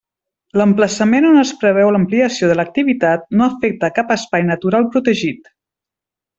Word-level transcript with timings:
L'emplaçament 0.59 1.27
on 1.31 1.37
es 1.41 1.51
preveu 1.65 1.91
l'ampliació 1.97 2.49
de 2.53 2.57
l'activitat 2.59 3.29
no 3.41 3.47
afecta 3.53 3.93
cap 4.01 4.17
espai 4.19 4.49
natural 4.51 4.93
protegit. 4.97 5.57